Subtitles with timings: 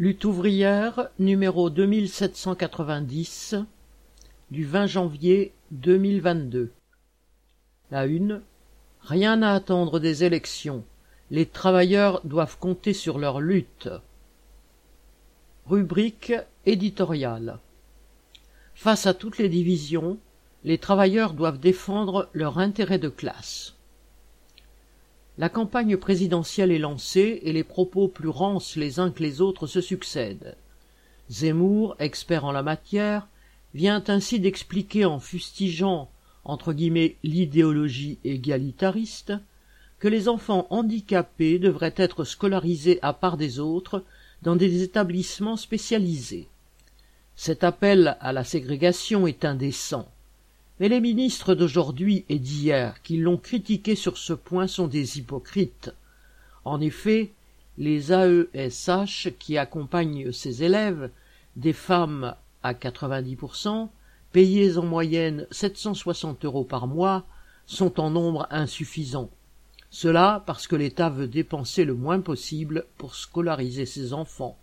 [0.00, 3.56] Lutte ouvrière numéro 2790
[4.52, 6.70] du 20 janvier 2022
[7.90, 8.40] La une
[9.00, 10.84] Rien à attendre des élections.
[11.32, 13.88] Les travailleurs doivent compter sur leur lutte.
[15.66, 16.32] Rubrique
[16.64, 17.58] éditoriale
[18.76, 20.16] Face à toutes les divisions,
[20.62, 23.74] les travailleurs doivent défendre leur intérêt de classe.
[25.38, 29.68] La campagne présidentielle est lancée et les propos plus rances les uns que les autres
[29.68, 30.56] se succèdent.
[31.30, 33.28] Zemmour, expert en la matière,
[33.72, 36.10] vient ainsi d'expliquer en fustigeant
[36.44, 39.32] entre guillemets l'idéologie égalitariste
[40.00, 44.02] que les enfants handicapés devraient être scolarisés à part des autres
[44.42, 46.48] dans des établissements spécialisés.
[47.36, 50.08] Cet appel à la ségrégation est indécent.
[50.80, 55.92] Mais les ministres d'aujourd'hui et d'hier qui l'ont critiqué sur ce point sont des hypocrites.
[56.64, 57.32] En effet,
[57.78, 61.10] les AESH qui accompagnent ces élèves,
[61.56, 63.88] des femmes à 90%,
[64.32, 67.24] payées en moyenne 760 euros par mois,
[67.66, 69.30] sont en nombre insuffisant.
[69.90, 74.58] Cela parce que l'État veut dépenser le moins possible pour scolariser ses enfants.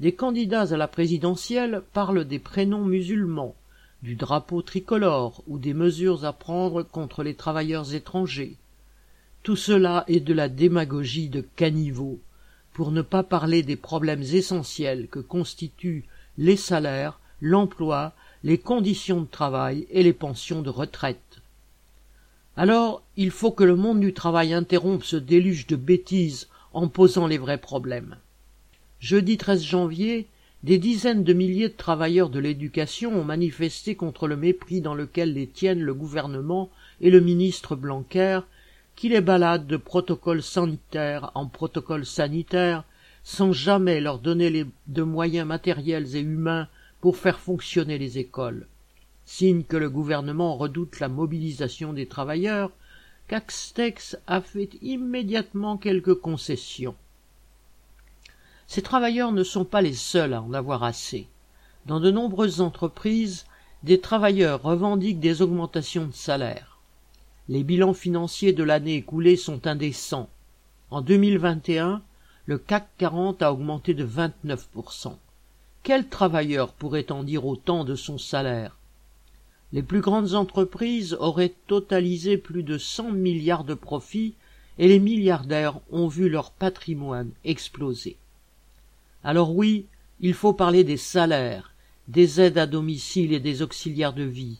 [0.00, 3.54] Des candidats à la présidentielle parlent des prénoms musulmans,
[4.02, 8.56] du drapeau tricolore ou des mesures à prendre contre les travailleurs étrangers.
[9.42, 12.18] Tout cela est de la démagogie de caniveau,
[12.72, 16.04] pour ne pas parler des problèmes essentiels que constituent
[16.38, 21.40] les salaires, l'emploi, les conditions de travail et les pensions de retraite.
[22.56, 27.26] Alors, il faut que le monde du travail interrompe ce déluge de bêtises en posant
[27.26, 28.16] les vrais problèmes.
[28.98, 30.26] Jeudi 13 janvier,
[30.62, 35.32] des dizaines de milliers de travailleurs de l'éducation ont manifesté contre le mépris dans lequel
[35.32, 38.40] les tiennent le gouvernement et le ministre Blanquer,
[38.94, 42.84] qui les balade de protocole sanitaire en protocole sanitaire,
[43.24, 46.68] sans jamais leur donner de moyens matériels et humains
[47.00, 48.66] pour faire fonctionner les écoles.
[49.24, 52.70] Signe que le gouvernement redoute la mobilisation des travailleurs,
[53.28, 56.96] Caxtex a fait immédiatement quelques concessions.
[58.70, 61.26] Ces travailleurs ne sont pas les seuls à en avoir assez.
[61.86, 63.46] Dans de nombreuses entreprises,
[63.82, 66.78] des travailleurs revendiquent des augmentations de salaire.
[67.48, 70.30] Les bilans financiers de l'année écoulée sont indécents.
[70.92, 72.00] En 2021,
[72.46, 75.16] le CAC 40 a augmenté de 29%.
[75.82, 78.78] Quel travailleur pourrait en dire autant de son salaire?
[79.72, 84.36] Les plus grandes entreprises auraient totalisé plus de 100 milliards de profits
[84.78, 88.16] et les milliardaires ont vu leur patrimoine exploser.
[89.22, 89.86] Alors oui,
[90.20, 91.74] il faut parler des salaires,
[92.08, 94.58] des aides à domicile et des auxiliaires de vie,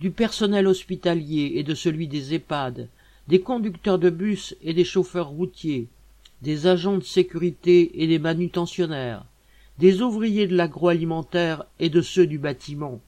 [0.00, 2.88] du personnel hospitalier et de celui des EHPAD,
[3.28, 5.86] des conducteurs de bus et des chauffeurs routiers,
[6.42, 9.24] des agents de sécurité et des manutentionnaires,
[9.78, 13.00] des ouvriers de l'agroalimentaire et de ceux du bâtiment,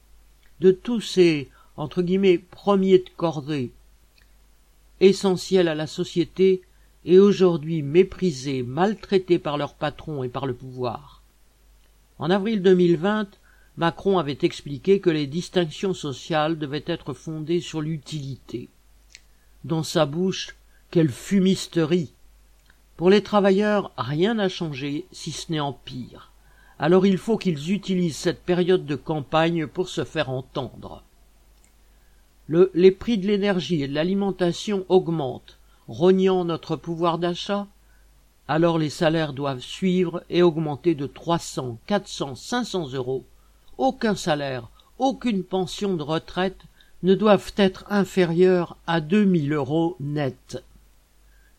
[0.61, 3.71] de tous ces entre guillemets premiers de cordée,
[4.99, 6.61] essentiels à la société
[7.05, 11.21] et aujourd'hui méprisés, maltraités par leurs patrons et par le pouvoir.
[12.19, 13.27] En avril 2020,
[13.75, 18.69] Macron avait expliqué que les distinctions sociales devaient être fondées sur l'utilité.
[19.63, 20.55] Dans sa bouche,
[20.91, 22.13] quelle fumisterie.
[22.97, 26.31] Pour les travailleurs, rien n'a changé, si ce n'est en pire.
[26.77, 31.03] Alors il faut qu'ils utilisent cette période de campagne pour se faire entendre.
[32.47, 37.67] Le, les prix de l'énergie et de l'alimentation augmentent rognant notre pouvoir d'achat,
[38.47, 43.25] alors les salaires doivent suivre et augmenter de trois cents, quatre cents, cinq cents euros.
[43.77, 46.61] Aucun salaire, aucune pension de retraite
[47.03, 50.63] ne doivent être inférieurs à deux mille euros net.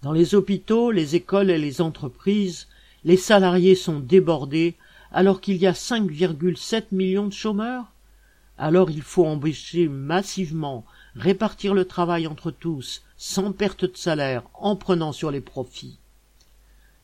[0.03, 2.69] Dans les hôpitaux, les écoles et les entreprises,
[3.05, 4.75] les salariés sont débordés
[5.13, 7.87] alors qu'il y a 5,7 millions de chômeurs.
[8.59, 10.85] Alors il faut embaucher massivement,
[11.17, 15.99] répartir le travail entre tous, sans perte de salaire, en prenant sur les profits.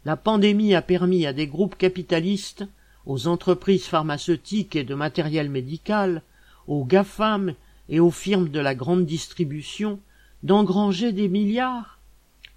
[0.05, 2.67] La pandémie a permis à des groupes capitalistes,
[3.07, 6.23] aux entreprises pharmaceutiques et de matériel médical,
[6.67, 7.55] aux GAFAM
[7.89, 9.99] et aux firmes de la grande distribution
[10.43, 11.99] d'engranger des milliards.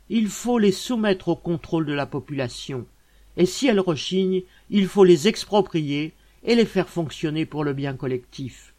[0.09, 2.85] Il faut les soumettre au contrôle de la population,
[3.37, 6.11] et si elles rechignent, il faut les exproprier
[6.43, 8.72] et les faire fonctionner pour le bien collectif.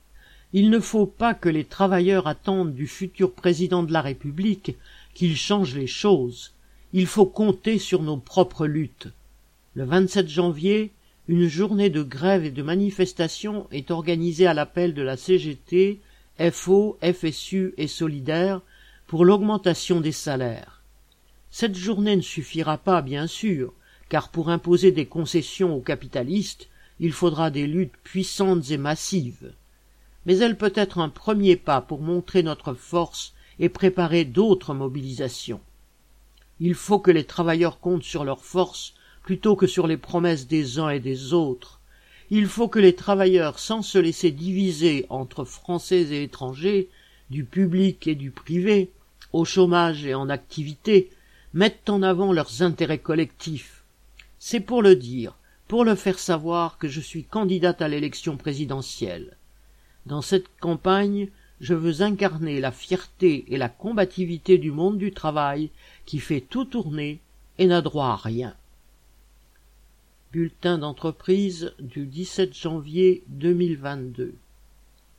[0.57, 4.77] Il ne faut pas que les travailleurs attendent du futur président de la République
[5.13, 6.53] qu'il change les choses.
[6.93, 9.09] Il faut compter sur nos propres luttes.
[9.75, 10.93] Le 27 janvier,
[11.27, 15.99] une journée de grève et de manifestation est organisée à l'appel de la CGT,
[16.53, 18.61] FO, FSU et Solidaire
[19.09, 20.83] pour l'augmentation des salaires.
[21.51, 23.73] Cette journée ne suffira pas, bien sûr,
[24.09, 26.69] car pour imposer des concessions aux capitalistes,
[27.01, 29.53] il faudra des luttes puissantes et massives.
[30.27, 35.61] Mais elle peut être un premier pas pour montrer notre force et préparer d'autres mobilisations.
[36.61, 40.79] Il faut que les travailleurs comptent sur leur force plutôt que sur les promesses des
[40.79, 41.81] uns et des autres.
[42.31, 46.89] Il faut que les travailleurs, sans se laisser diviser entre Français et étrangers,
[47.31, 48.91] du public et du privé,
[49.33, 51.11] au chômage et en activité,
[51.55, 53.85] mettent en avant leurs intérêts collectifs.
[54.39, 55.37] C'est pour le dire,
[55.69, 59.37] pour le faire savoir que je suis candidate à l'élection présidentielle.
[60.07, 61.29] Dans cette campagne,
[61.61, 65.71] je veux incarner la fierté et la combativité du monde du travail
[66.05, 67.21] qui fait tout tourner
[67.59, 68.55] et n'a droit à rien.
[70.33, 74.35] Bulletin d'entreprise du 17 janvier 2022.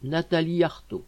[0.03, 1.05] Nathalie Artaud